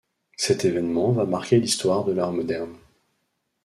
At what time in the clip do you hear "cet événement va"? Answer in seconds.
0.35-1.25